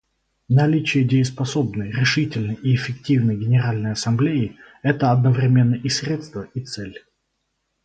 [0.49, 7.05] Наличие дееспособной, решительной и эффективной Генеральной Ассамблеи— это одновременно и средство, и цель.